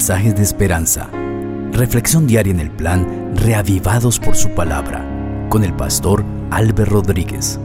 mensajes 0.00 0.34
de 0.34 0.42
esperanza. 0.42 1.10
Reflexión 1.72 2.26
diaria 2.26 2.54
en 2.54 2.60
el 2.60 2.70
plan 2.70 3.36
Reavivados 3.36 4.18
por 4.18 4.34
su 4.34 4.48
palabra 4.54 5.04
con 5.50 5.62
el 5.62 5.76
pastor 5.76 6.24
Álvaro 6.50 6.86
Rodríguez. 6.86 7.60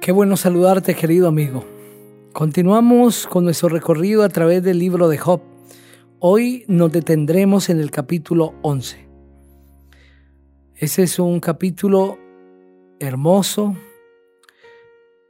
Qué 0.00 0.10
bueno 0.10 0.36
saludarte 0.36 0.96
querido 0.96 1.28
amigo. 1.28 1.64
Continuamos 2.32 3.28
con 3.28 3.44
nuestro 3.44 3.68
recorrido 3.68 4.24
a 4.24 4.30
través 4.30 4.64
del 4.64 4.80
libro 4.80 5.08
de 5.08 5.18
Job. 5.18 5.42
Hoy 6.18 6.64
nos 6.66 6.90
detendremos 6.90 7.68
en 7.68 7.78
el 7.78 7.92
capítulo 7.92 8.54
11. 8.62 9.06
Ese 10.74 11.04
es 11.04 11.20
un 11.20 11.38
capítulo 11.38 12.18
hermoso, 12.98 13.76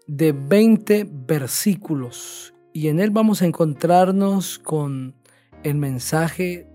de 0.06 0.33
20 0.33 1.09
versículos 1.10 2.55
y 2.73 2.88
en 2.88 3.01
él 3.01 3.10
vamos 3.10 3.42
a 3.42 3.46
encontrarnos 3.46 4.59
con 4.59 5.15
el 5.62 5.77
mensaje 5.77 6.69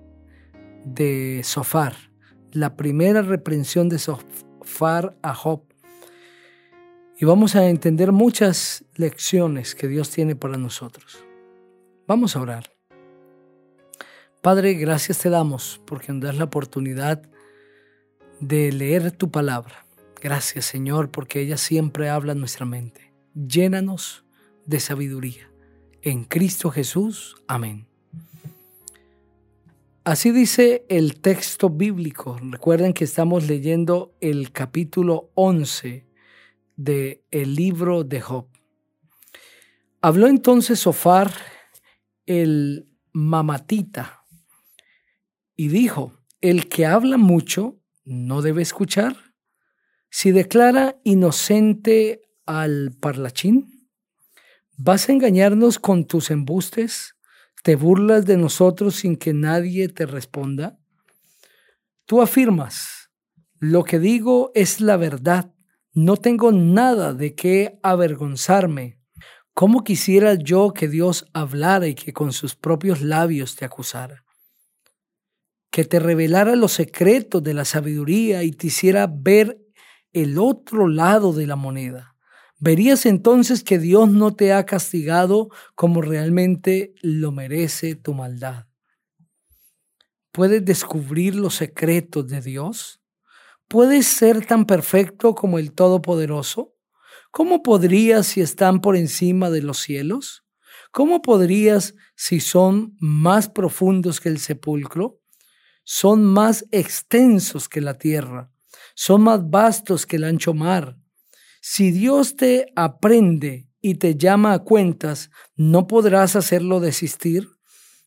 de 0.83 1.41
Sofar, 1.43 1.95
la 2.51 2.75
primera 2.75 3.21
reprensión 3.21 3.87
de 3.87 3.99
Sofar 3.99 5.15
a 5.21 5.33
Job. 5.33 5.61
Y 7.19 7.25
vamos 7.25 7.55
a 7.55 7.69
entender 7.69 8.11
muchas 8.11 8.83
lecciones 8.95 9.75
que 9.75 9.87
Dios 9.87 10.09
tiene 10.09 10.35
para 10.35 10.57
nosotros. 10.57 11.23
Vamos 12.07 12.35
a 12.35 12.41
orar. 12.41 12.71
Padre, 14.41 14.73
gracias 14.73 15.19
te 15.19 15.29
damos 15.29 15.79
porque 15.85 16.11
nos 16.11 16.23
das 16.23 16.35
la 16.35 16.45
oportunidad 16.45 17.21
de 18.39 18.71
leer 18.71 19.11
tu 19.11 19.29
palabra. 19.29 19.85
Gracias 20.19 20.65
Señor 20.65 21.11
porque 21.11 21.41
ella 21.41 21.57
siempre 21.57 22.09
habla 22.09 22.31
en 22.31 22.39
nuestra 22.39 22.65
mente 22.65 23.10
llénanos 23.33 24.25
de 24.65 24.79
sabiduría. 24.79 25.51
En 26.01 26.23
Cristo 26.23 26.71
Jesús. 26.71 27.35
Amén. 27.47 27.87
Así 30.03 30.31
dice 30.31 30.85
el 30.89 31.21
texto 31.21 31.69
bíblico. 31.69 32.39
Recuerden 32.41 32.93
que 32.93 33.03
estamos 33.03 33.47
leyendo 33.47 34.15
el 34.19 34.51
capítulo 34.51 35.29
11 35.35 36.07
del 36.75 37.21
el 37.29 37.55
libro 37.55 38.03
de 38.03 38.19
Job. 38.19 38.47
Habló 40.01 40.27
entonces 40.27 40.79
Sofar 40.79 41.31
el 42.25 42.87
mamatita 43.13 44.25
y 45.55 45.67
dijo, 45.67 46.13
el 46.41 46.67
que 46.67 46.87
habla 46.87 47.17
mucho 47.17 47.77
no 48.03 48.41
debe 48.41 48.63
escuchar. 48.63 49.15
Si 50.09 50.31
declara 50.31 50.99
inocente 51.03 52.23
al 52.59 52.91
parlachín? 52.99 53.87
¿Vas 54.77 55.07
a 55.07 55.13
engañarnos 55.13 55.79
con 55.79 56.05
tus 56.05 56.31
embustes? 56.31 57.15
¿Te 57.63 57.75
burlas 57.75 58.25
de 58.25 58.35
nosotros 58.35 58.95
sin 58.95 59.15
que 59.15 59.33
nadie 59.33 59.87
te 59.87 60.05
responda? 60.05 60.79
Tú 62.05 62.21
afirmas, 62.21 63.11
lo 63.59 63.83
que 63.83 63.99
digo 63.99 64.51
es 64.55 64.81
la 64.81 64.97
verdad, 64.97 65.53
no 65.93 66.17
tengo 66.17 66.51
nada 66.51 67.13
de 67.13 67.35
qué 67.35 67.79
avergonzarme. 67.83 68.99
¿Cómo 69.53 69.83
quisiera 69.83 70.33
yo 70.33 70.73
que 70.73 70.87
Dios 70.87 71.27
hablara 71.33 71.87
y 71.87 71.95
que 71.95 72.11
con 72.11 72.33
sus 72.33 72.55
propios 72.55 73.01
labios 73.01 73.55
te 73.55 73.65
acusara? 73.65 74.25
Que 75.69 75.85
te 75.85 75.99
revelara 75.99 76.55
los 76.55 76.73
secretos 76.73 77.43
de 77.43 77.53
la 77.53 77.65
sabiduría 77.65 78.43
y 78.43 78.51
te 78.51 78.67
hiciera 78.67 79.07
ver 79.07 79.61
el 80.11 80.37
otro 80.37 80.87
lado 80.87 81.33
de 81.33 81.47
la 81.47 81.55
moneda 81.55 82.10
verías 82.61 83.07
entonces 83.07 83.63
que 83.63 83.79
Dios 83.79 84.09
no 84.09 84.33
te 84.35 84.53
ha 84.53 84.65
castigado 84.65 85.49
como 85.75 86.01
realmente 86.01 86.93
lo 87.01 87.31
merece 87.31 87.95
tu 87.95 88.13
maldad. 88.13 88.67
¿Puedes 90.31 90.63
descubrir 90.63 91.35
los 91.35 91.55
secretos 91.55 92.27
de 92.29 92.39
Dios? 92.39 93.01
¿Puedes 93.67 94.05
ser 94.05 94.45
tan 94.45 94.65
perfecto 94.65 95.33
como 95.33 95.57
el 95.57 95.73
Todopoderoso? 95.73 96.75
¿Cómo 97.31 97.63
podrías 97.63 98.27
si 98.27 98.41
están 98.41 98.79
por 98.79 98.95
encima 98.95 99.49
de 99.49 99.63
los 99.63 99.79
cielos? 99.79 100.45
¿Cómo 100.91 101.21
podrías 101.21 101.95
si 102.15 102.39
son 102.39 102.95
más 102.99 103.49
profundos 103.49 104.21
que 104.21 104.29
el 104.29 104.39
sepulcro? 104.39 105.19
Son 105.83 106.23
más 106.23 106.65
extensos 106.71 107.67
que 107.67 107.81
la 107.81 107.97
tierra, 107.97 108.51
son 108.93 109.23
más 109.23 109.49
vastos 109.49 110.05
que 110.05 110.17
el 110.17 110.25
ancho 110.25 110.53
mar 110.53 111.00
si 111.61 111.91
Dios 111.91 112.35
te 112.35 112.73
aprende 112.75 113.69
y 113.81 113.95
te 113.95 114.15
llama 114.15 114.53
a 114.53 114.59
cuentas, 114.59 115.29
¿no 115.55 115.85
podrás 115.85 116.35
hacerlo 116.35 116.79
desistir? 116.79 117.47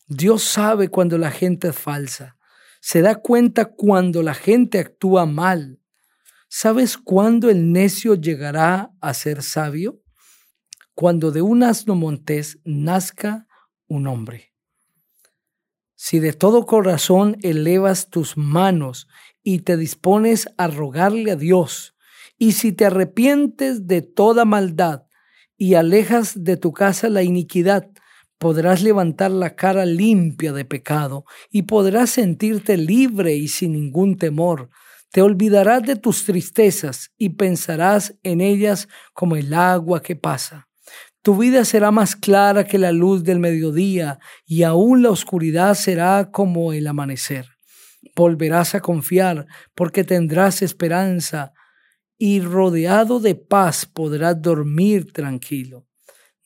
Dios 0.07 0.43
sabe 0.43 0.89
cuando 0.89 1.17
la 1.17 1.31
gente 1.31 1.69
es 1.69 1.75
falsa. 1.75 2.37
Se 2.81 3.01
da 3.01 3.15
cuenta 3.15 3.65
cuando 3.65 4.21
la 4.23 4.33
gente 4.33 4.79
actúa 4.79 5.25
mal. 5.25 5.79
¿Sabes 6.49 6.97
cuándo 6.97 7.49
el 7.49 7.71
necio 7.71 8.15
llegará 8.15 8.91
a 8.99 9.13
ser 9.13 9.41
sabio? 9.41 10.01
Cuando 10.93 11.31
de 11.31 11.41
un 11.41 11.63
asno 11.63 11.95
montés 11.95 12.59
nazca 12.65 13.47
un 13.87 14.07
hombre. 14.07 14.53
Si 15.95 16.19
de 16.19 16.33
todo 16.33 16.65
corazón 16.65 17.37
elevas 17.41 18.09
tus 18.09 18.35
manos 18.35 19.07
y 19.43 19.59
te 19.59 19.77
dispones 19.77 20.49
a 20.57 20.67
rogarle 20.67 21.31
a 21.31 21.35
Dios, 21.37 21.94
y 22.37 22.53
si 22.53 22.71
te 22.71 22.85
arrepientes 22.85 23.87
de 23.87 24.01
toda 24.01 24.45
maldad 24.45 25.03
y 25.57 25.75
alejas 25.75 26.43
de 26.43 26.57
tu 26.57 26.73
casa 26.73 27.09
la 27.09 27.23
iniquidad, 27.23 27.89
podrás 28.37 28.83
levantar 28.83 29.31
la 29.31 29.55
cara 29.55 29.85
limpia 29.85 30.51
de 30.53 30.65
pecado 30.65 31.25
y 31.49 31.63
podrás 31.63 32.09
sentirte 32.09 32.77
libre 32.77 33.35
y 33.35 33.47
sin 33.47 33.73
ningún 33.73 34.17
temor. 34.17 34.69
Te 35.11 35.21
olvidarás 35.21 35.83
de 35.83 35.95
tus 35.95 36.25
tristezas 36.25 37.11
y 37.17 37.29
pensarás 37.29 38.15
en 38.23 38.41
ellas 38.41 38.89
como 39.13 39.37
el 39.37 39.53
agua 39.53 40.01
que 40.01 40.15
pasa. 40.15 40.67
Tu 41.21 41.37
vida 41.37 41.65
será 41.65 41.89
más 41.89 42.15
clara 42.15 42.65
que 42.65 42.77
la 42.77 42.91
luz 42.91 43.23
del 43.23 43.39
mediodía 43.39 44.19
y 44.45 44.63
aún 44.63 45.01
la 45.01 45.09
oscuridad 45.09 45.73
será 45.73 46.29
como 46.31 46.73
el 46.73 46.85
amanecer. 46.85 47.47
Volverás 48.15 48.75
a 48.75 48.81
confiar 48.81 49.47
porque 49.73 50.03
tendrás 50.03 50.61
esperanza 50.61 51.54
y 52.17 52.39
rodeado 52.41 53.19
de 53.19 53.35
paz 53.35 53.85
podrás 53.85 54.41
dormir 54.41 55.11
tranquilo. 55.11 55.85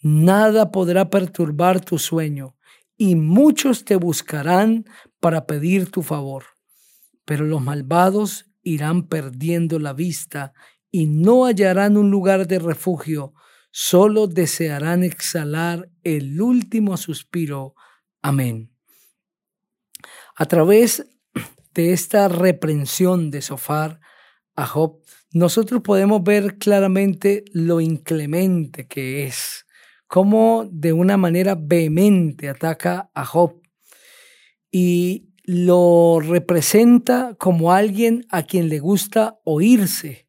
Nada 0.01 0.71
podrá 0.71 1.09
perturbar 1.09 1.83
tu 1.83 1.99
sueño 1.99 2.55
y 2.97 3.15
muchos 3.15 3.85
te 3.85 3.95
buscarán 3.95 4.85
para 5.19 5.45
pedir 5.45 5.91
tu 5.91 6.01
favor. 6.01 6.45
Pero 7.25 7.45
los 7.45 7.61
malvados 7.61 8.45
irán 8.61 9.07
perdiendo 9.07 9.79
la 9.79 9.93
vista 9.93 10.53
y 10.91 11.05
no 11.07 11.45
hallarán 11.45 11.97
un 11.97 12.09
lugar 12.09 12.47
de 12.47 12.59
refugio, 12.59 13.33
solo 13.71 14.27
desearán 14.27 15.03
exhalar 15.03 15.89
el 16.03 16.41
último 16.41 16.97
suspiro. 16.97 17.75
Amén. 18.21 18.71
A 20.35 20.45
través 20.45 21.05
de 21.73 21.93
esta 21.93 22.27
reprensión 22.27 23.29
de 23.31 23.41
Sofar 23.41 23.99
a 24.55 24.65
Job, 24.65 24.99
nosotros 25.31 25.81
podemos 25.81 26.23
ver 26.23 26.57
claramente 26.57 27.45
lo 27.53 27.81
inclemente 27.81 28.87
que 28.87 29.25
es, 29.25 29.65
cómo 30.07 30.67
de 30.71 30.91
una 30.93 31.17
manera 31.17 31.55
vehemente 31.55 32.49
ataca 32.49 33.11
a 33.13 33.25
Job 33.25 33.61
y 34.71 35.29
lo 35.43 36.19
representa 36.19 37.35
como 37.39 37.71
alguien 37.73 38.25
a 38.29 38.43
quien 38.43 38.69
le 38.69 38.79
gusta 38.79 39.39
oírse, 39.43 40.27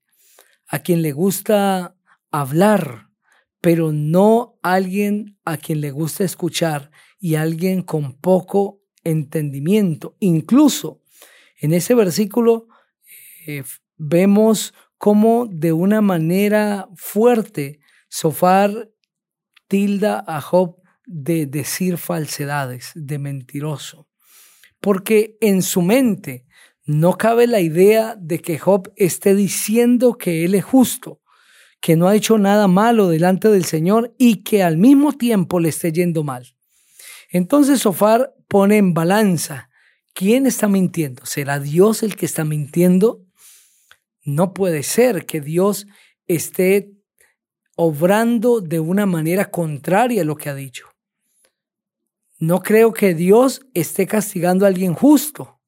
a 0.66 0.80
quien 0.80 1.02
le 1.02 1.12
gusta 1.12 1.96
hablar, 2.30 3.08
pero 3.60 3.92
no 3.92 4.58
alguien 4.62 5.38
a 5.44 5.56
quien 5.56 5.80
le 5.80 5.90
gusta 5.90 6.24
escuchar 6.24 6.90
y 7.18 7.34
alguien 7.34 7.82
con 7.82 8.14
poco 8.14 8.82
entendimiento. 9.04 10.16
Incluso 10.20 11.02
en 11.58 11.74
ese 11.74 11.94
versículo 11.94 12.68
eh, 13.46 13.62
vemos 13.96 14.72
cómo 15.00 15.48
de 15.50 15.72
una 15.72 16.02
manera 16.02 16.86
fuerte 16.94 17.80
Sofar 18.10 18.90
tilda 19.66 20.22
a 20.26 20.42
Job 20.42 20.76
de 21.06 21.46
decir 21.46 21.96
falsedades, 21.96 22.92
de 22.94 23.18
mentiroso. 23.18 24.08
Porque 24.78 25.38
en 25.40 25.62
su 25.62 25.80
mente 25.80 26.44
no 26.84 27.16
cabe 27.16 27.46
la 27.46 27.60
idea 27.60 28.14
de 28.14 28.40
que 28.40 28.58
Job 28.58 28.92
esté 28.94 29.34
diciendo 29.34 30.18
que 30.18 30.44
él 30.44 30.54
es 30.54 30.64
justo, 30.64 31.22
que 31.80 31.96
no 31.96 32.06
ha 32.06 32.14
hecho 32.14 32.36
nada 32.36 32.68
malo 32.68 33.08
delante 33.08 33.48
del 33.48 33.64
Señor 33.64 34.14
y 34.18 34.42
que 34.42 34.62
al 34.62 34.76
mismo 34.76 35.12
tiempo 35.12 35.60
le 35.60 35.70
esté 35.70 35.92
yendo 35.92 36.24
mal. 36.24 36.46
Entonces 37.30 37.80
Sofar 37.80 38.34
pone 38.48 38.76
en 38.76 38.92
balanza, 38.92 39.70
¿quién 40.12 40.44
está 40.44 40.68
mintiendo? 40.68 41.24
¿Será 41.24 41.58
Dios 41.58 42.02
el 42.02 42.16
que 42.16 42.26
está 42.26 42.44
mintiendo? 42.44 43.24
No 44.34 44.54
puede 44.54 44.82
ser 44.82 45.26
que 45.26 45.40
Dios 45.40 45.86
esté 46.26 46.92
obrando 47.76 48.60
de 48.60 48.78
una 48.78 49.06
manera 49.06 49.50
contraria 49.50 50.22
a 50.22 50.24
lo 50.24 50.36
que 50.36 50.48
ha 50.48 50.54
dicho. 50.54 50.86
no 52.38 52.62
creo 52.62 52.94
que 52.94 53.14
Dios 53.14 53.66
esté 53.74 54.06
castigando 54.06 54.64
a 54.64 54.68
alguien 54.68 54.94
justo, 54.94 55.60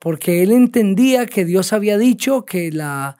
porque 0.00 0.42
él 0.42 0.50
entendía 0.50 1.24
que 1.26 1.44
Dios 1.44 1.72
había 1.72 1.98
dicho 1.98 2.44
que 2.44 2.72
la, 2.72 3.16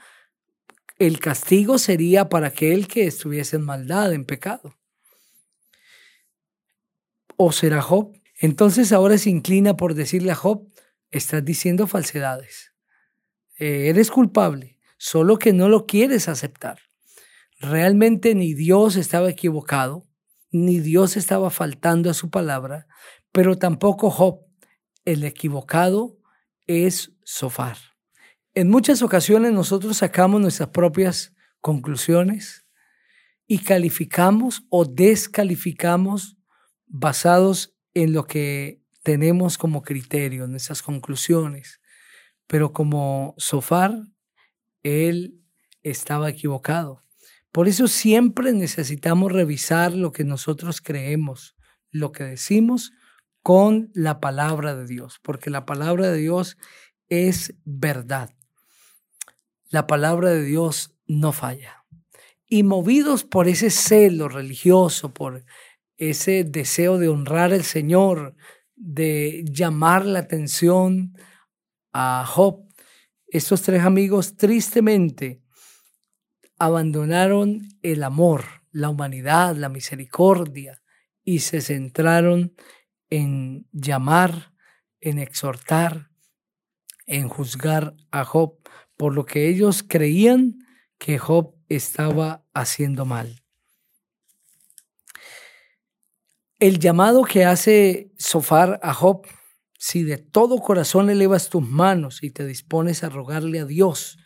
el 0.99 1.21
castigo 1.21 1.79
sería 1.79 2.29
para 2.29 2.49
aquel 2.49 2.89
que 2.89 3.07
estuviese 3.07 3.57
en 3.57 3.63
maldad, 3.63 4.13
en 4.13 4.25
pecado. 4.25 4.75
¿O 7.37 7.53
será 7.53 7.81
Job? 7.81 8.13
Entonces 8.41 8.93
ahora 8.93 9.19
se 9.19 9.31
inclina 9.31 9.77
por 9.77 9.95
decirle 9.95 10.33
a 10.33 10.35
Job, 10.35 10.69
estás 11.11 11.45
diciendo 11.45 11.87
falsedades. 11.87 12.73
Eh, 13.59 13.89
eres 13.89 14.11
culpable, 14.11 14.79
solo 14.99 15.39
que 15.39 15.53
no 15.53 15.69
lo 15.69 15.87
quieres 15.87 16.29
aceptar. 16.29 16.79
Realmente 17.61 18.35
ni 18.35 18.55
Dios 18.55 18.97
estaba 18.97 19.29
equivocado, 19.29 20.07
ni 20.51 20.79
Dios 20.81 21.17
estaba 21.17 21.51
faltando 21.51 22.09
a 22.11 22.15
su 22.15 22.31
palabra, 22.31 22.87
pero 23.33 23.59
tampoco 23.59 24.11
Job. 24.11 24.41
El 25.05 25.25
equivocado 25.25 26.19
es 26.67 27.13
Sofar. 27.25 27.79
En 28.55 28.69
muchas 28.71 29.03
ocasiones 29.03 29.53
nosotros 29.53 29.99
sacamos 29.99 30.41
nuestras 30.41 30.71
propias 30.71 31.35
conclusiones 31.61 32.67
y 33.47 33.59
calificamos 33.61 34.65
o 34.69 34.85
descalificamos 34.85 36.37
basados 36.87 37.75
en 37.95 38.13
lo 38.13 38.27
que 38.27 38.83
tenemos 39.03 39.59
como 39.59 39.83
criterio, 39.83 40.47
nuestras 40.47 40.83
conclusiones. 40.83 41.81
Pero 42.49 42.73
como 42.73 43.35
Sofar, 43.39 44.03
él 44.83 45.41
estaba 45.85 46.29
equivocado. 46.29 47.05
Por 47.53 47.69
eso 47.69 47.87
siempre 47.87 48.53
necesitamos 48.53 49.33
revisar 49.33 49.93
lo 49.93 50.13
que 50.13 50.25
nosotros 50.25 50.81
creemos, 50.81 51.57
lo 51.91 52.11
que 52.11 52.25
decimos 52.25 52.93
con 53.43 53.91
la 53.95 54.21
palabra 54.21 54.75
de 54.75 54.87
Dios, 54.87 55.21
porque 55.23 55.51
la 55.51 55.65
palabra 55.65 56.11
de 56.11 56.19
Dios 56.19 56.59
es 57.09 57.55
verdad. 57.65 58.31
La 59.71 59.87
palabra 59.87 60.31
de 60.31 60.45
Dios 60.45 60.95
no 61.07 61.33
falla. 61.33 61.85
Y 62.47 62.63
movidos 62.63 63.25
por 63.25 63.49
ese 63.49 63.71
celo 63.71 64.29
religioso, 64.29 65.13
por 65.13 65.45
ese 65.97 66.45
deseo 66.45 66.99
de 66.99 67.09
honrar 67.09 67.53
al 67.53 67.65
Señor, 67.65 68.35
de 68.77 69.45
llamar 69.51 70.07
la 70.07 70.21
atención 70.21 71.15
a 71.93 72.25
Job, 72.27 72.67
estos 73.27 73.63
tres 73.63 73.83
amigos 73.83 74.37
tristemente 74.37 75.43
abandonaron 76.59 77.69
el 77.83 78.03
amor, 78.03 78.45
la 78.73 78.89
humanidad, 78.89 79.55
la 79.57 79.69
misericordia 79.69 80.83
y 81.25 81.41
se 81.41 81.61
centraron 81.61 82.55
en 83.11 83.67
llamar, 83.73 84.53
en 85.01 85.19
exhortar, 85.19 86.11
en 87.07 87.29
juzgar 87.29 87.95
a 88.11 88.25
Job 88.25 88.59
por 88.97 89.15
lo 89.15 89.25
que 89.25 89.49
ellos 89.49 89.83
creían 89.87 90.59
que 90.99 91.19
Job 91.19 91.55
estaba 91.69 92.45
haciendo 92.53 93.05
mal. 93.05 93.43
El 96.59 96.81
llamado 96.81 97.23
que 97.23 97.45
hace 97.45 98.11
Sofar 98.19 98.81
a 98.83 98.93
Job, 98.93 99.25
si 99.79 100.03
de 100.03 100.19
todo 100.19 100.59
corazón 100.59 101.09
elevas 101.09 101.49
tus 101.49 101.63
manos 101.63 102.23
y 102.23 102.31
te 102.31 102.45
dispones 102.45 103.05
a 103.05 103.09
rogarle 103.09 103.61
a 103.61 103.65
Dios, 103.65 104.19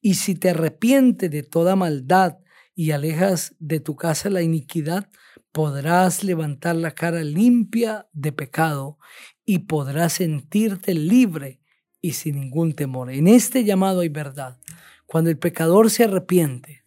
y 0.00 0.14
si 0.14 0.34
te 0.34 0.50
arrepientes 0.50 1.30
de 1.30 1.42
toda 1.42 1.74
maldad 1.74 2.38
y 2.74 2.92
alejas 2.92 3.56
de 3.58 3.80
tu 3.80 3.96
casa 3.96 4.30
la 4.30 4.42
iniquidad, 4.42 5.08
podrás 5.52 6.22
levantar 6.22 6.76
la 6.76 6.92
cara 6.92 7.24
limpia 7.24 8.08
de 8.12 8.32
pecado 8.32 8.98
y 9.44 9.60
podrás 9.60 10.14
sentirte 10.14 10.94
libre 10.94 11.60
y 12.00 12.12
sin 12.12 12.38
ningún 12.38 12.74
temor. 12.74 13.10
En 13.10 13.26
este 13.26 13.64
llamado 13.64 14.00
hay 14.00 14.08
verdad. 14.08 14.58
Cuando 15.06 15.30
el 15.30 15.38
pecador 15.38 15.90
se 15.90 16.04
arrepiente, 16.04 16.84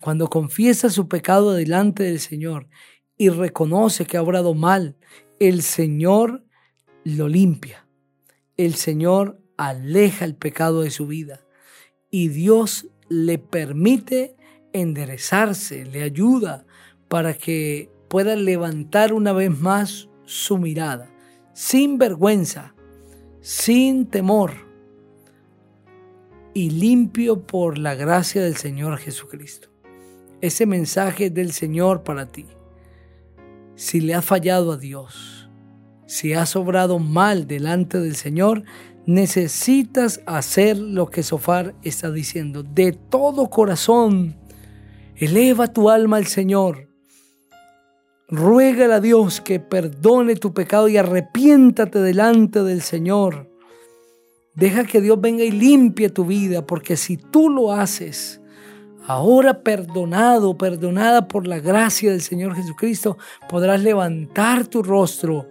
cuando 0.00 0.28
confiesa 0.28 0.90
su 0.90 1.08
pecado 1.08 1.54
delante 1.54 2.04
del 2.04 2.20
Señor 2.20 2.68
y 3.16 3.30
reconoce 3.30 4.06
que 4.06 4.16
ha 4.16 4.22
obrado 4.22 4.54
mal, 4.54 4.96
el 5.40 5.62
Señor 5.62 6.43
lo 7.04 7.28
limpia. 7.28 7.86
El 8.56 8.74
Señor 8.74 9.40
aleja 9.56 10.24
el 10.24 10.34
pecado 10.34 10.82
de 10.82 10.90
su 10.90 11.06
vida 11.06 11.40
y 12.10 12.28
Dios 12.28 12.88
le 13.08 13.38
permite 13.38 14.36
enderezarse, 14.72 15.84
le 15.84 16.02
ayuda 16.02 16.66
para 17.08 17.34
que 17.34 17.90
pueda 18.08 18.34
levantar 18.36 19.12
una 19.12 19.32
vez 19.32 19.50
más 19.50 20.08
su 20.24 20.58
mirada, 20.58 21.10
sin 21.52 21.98
vergüenza, 21.98 22.74
sin 23.40 24.06
temor 24.06 24.52
y 26.54 26.70
limpio 26.70 27.46
por 27.46 27.78
la 27.78 27.94
gracia 27.94 28.42
del 28.42 28.56
Señor 28.56 28.98
Jesucristo. 28.98 29.68
Ese 30.40 30.66
mensaje 30.66 31.30
del 31.30 31.52
Señor 31.52 32.02
para 32.02 32.26
ti. 32.26 32.46
Si 33.76 34.00
le 34.00 34.14
has 34.14 34.24
fallado 34.24 34.72
a 34.72 34.76
Dios, 34.76 35.43
si 36.06 36.34
has 36.34 36.56
obrado 36.56 36.98
mal 36.98 37.46
delante 37.46 37.98
del 37.98 38.16
Señor, 38.16 38.64
necesitas 39.06 40.20
hacer 40.26 40.78
lo 40.78 41.10
que 41.10 41.22
Sofar 41.22 41.74
está 41.82 42.10
diciendo. 42.10 42.62
De 42.62 42.92
todo 42.92 43.50
corazón, 43.50 44.36
eleva 45.16 45.68
tu 45.68 45.90
alma 45.90 46.16
al 46.16 46.26
Señor. 46.26 46.88
Ruégale 48.28 48.94
a 48.94 49.00
Dios 49.00 49.40
que 49.40 49.60
perdone 49.60 50.36
tu 50.36 50.54
pecado 50.54 50.88
y 50.88 50.96
arrepiéntate 50.96 52.00
delante 52.00 52.62
del 52.62 52.80
Señor. 52.82 53.50
Deja 54.54 54.84
que 54.84 55.00
Dios 55.00 55.20
venga 55.20 55.44
y 55.44 55.50
limpie 55.50 56.08
tu 56.10 56.24
vida, 56.24 56.64
porque 56.66 56.96
si 56.96 57.16
tú 57.16 57.50
lo 57.50 57.72
haces, 57.72 58.40
ahora 59.06 59.62
perdonado, 59.62 60.56
perdonada 60.56 61.28
por 61.28 61.46
la 61.46 61.58
gracia 61.58 62.12
del 62.12 62.22
Señor 62.22 62.54
Jesucristo, 62.54 63.18
podrás 63.48 63.82
levantar 63.82 64.66
tu 64.66 64.82
rostro 64.82 65.48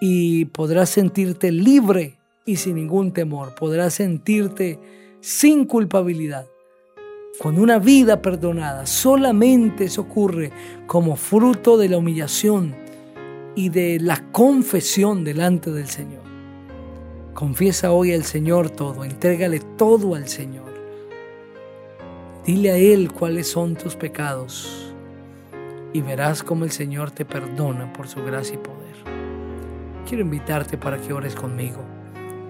y 0.00 0.46
podrás 0.46 0.90
sentirte 0.90 1.50
libre 1.52 2.18
y 2.44 2.56
sin 2.56 2.76
ningún 2.76 3.12
temor. 3.12 3.54
Podrás 3.54 3.94
sentirte 3.94 4.78
sin 5.20 5.64
culpabilidad, 5.64 6.46
con 7.38 7.58
una 7.58 7.78
vida 7.78 8.22
perdonada. 8.22 8.86
Solamente 8.86 9.84
eso 9.84 10.02
ocurre 10.02 10.50
como 10.86 11.16
fruto 11.16 11.76
de 11.76 11.88
la 11.88 11.98
humillación 11.98 12.74
y 13.54 13.70
de 13.70 13.98
la 14.00 14.30
confesión 14.30 15.24
delante 15.24 15.70
del 15.70 15.88
Señor. 15.88 16.22
Confiesa 17.34 17.92
hoy 17.92 18.12
al 18.12 18.24
Señor 18.24 18.70
todo, 18.70 19.04
entrégale 19.04 19.60
todo 19.76 20.14
al 20.14 20.28
Señor. 20.28 20.72
Dile 22.44 22.70
a 22.70 22.76
Él 22.76 23.12
cuáles 23.12 23.50
son 23.50 23.76
tus 23.76 23.94
pecados 23.94 24.94
y 25.92 26.00
verás 26.00 26.42
cómo 26.42 26.64
el 26.64 26.70
Señor 26.70 27.10
te 27.10 27.24
perdona 27.24 27.92
por 27.92 28.08
su 28.08 28.22
gracia 28.24 28.54
y 28.54 28.58
poder. 28.58 28.77
Quiero 30.08 30.24
invitarte 30.24 30.78
para 30.78 30.96
que 30.96 31.12
ores 31.12 31.34
conmigo. 31.34 31.84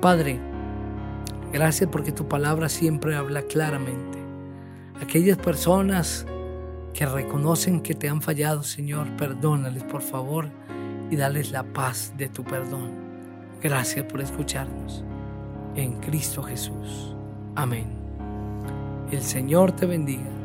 Padre, 0.01 0.39
gracias 1.53 1.91
porque 1.91 2.13
tu 2.13 2.29
palabra 2.29 2.69
siempre 2.69 3.17
habla 3.17 3.43
claramente. 3.43 4.17
Aquellas 5.03 5.39
personas 5.39 6.25
que 6.95 7.05
reconocen 7.05 7.81
que 7.81 7.95
te 7.95 8.09
han 8.09 8.23
fallado, 8.23 8.63
Señor, 8.63 9.09
perdónales 9.17 9.83
por 9.83 10.03
favor 10.03 10.51
y 11.11 11.17
dales 11.17 11.51
la 11.51 11.65
paz 11.65 12.13
de 12.17 12.29
tu 12.29 12.45
perdón. 12.45 12.93
Gracias 13.61 14.05
por 14.05 14.21
escucharnos. 14.21 15.03
En 15.75 15.99
Cristo 15.99 16.45
Jesús. 16.45 17.17
Amén. 17.57 17.89
El 19.11 19.23
Señor 19.23 19.73
te 19.73 19.85
bendiga 19.85 20.38